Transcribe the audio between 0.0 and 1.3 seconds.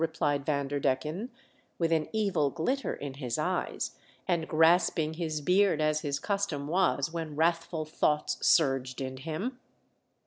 replied Vanderdecken,